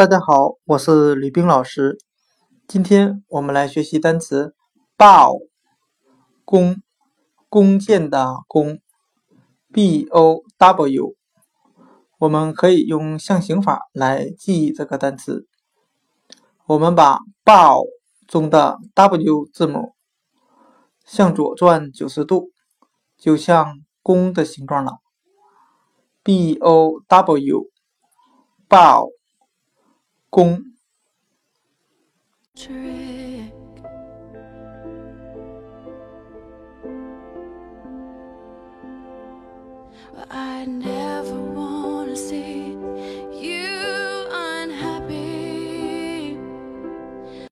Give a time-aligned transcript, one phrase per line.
[0.00, 1.98] 大家好，我是吕冰老师。
[2.66, 4.54] 今天我们来学习单词
[4.96, 5.46] “bow”，
[6.46, 6.76] 弓，
[7.50, 8.80] 弓箭的弓
[9.70, 11.14] ，b o w。
[12.16, 15.46] 我们可以用象形法来记忆这个单词。
[16.64, 17.84] 我们把 “bow”
[18.26, 19.92] 中的 w 字母
[21.04, 22.52] 向左转九十度，
[23.18, 24.92] 就像弓的形状了。
[26.22, 27.60] b o w，bow。
[30.30, 30.64] 公
[32.54, 33.50] tree